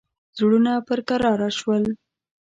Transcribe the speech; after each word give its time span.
زړونه 0.37 0.73
پر 0.87 0.99
کراره 1.09 1.49
شول. 1.59 1.83